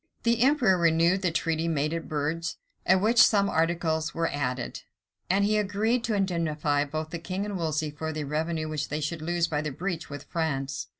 [0.23, 2.57] The emperor renewed the treaty made at Bruges,
[2.89, 4.81] to which some articles were added;
[5.29, 8.99] and he agreed to indemnify both the king and Wolsey for the revenue which they
[8.99, 10.87] should lose by a breach with France.